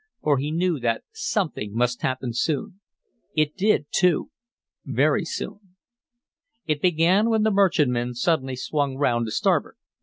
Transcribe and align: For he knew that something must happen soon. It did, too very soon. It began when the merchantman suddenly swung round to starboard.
For 0.23 0.39
he 0.39 0.49
knew 0.49 0.79
that 0.79 1.03
something 1.13 1.75
must 1.75 2.01
happen 2.01 2.33
soon. 2.33 2.81
It 3.35 3.55
did, 3.55 3.85
too 3.91 4.31
very 4.83 5.23
soon. 5.23 5.75
It 6.65 6.81
began 6.81 7.29
when 7.29 7.43
the 7.43 7.51
merchantman 7.51 8.15
suddenly 8.15 8.55
swung 8.55 8.95
round 8.97 9.27
to 9.27 9.31
starboard. 9.31 9.75